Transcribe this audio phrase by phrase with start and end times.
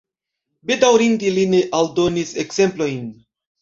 [0.71, 3.09] Bedaŭrinde li ne aldonis ekzemplojn.